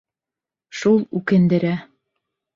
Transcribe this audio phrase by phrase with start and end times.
[0.79, 1.77] Шул үкендерә!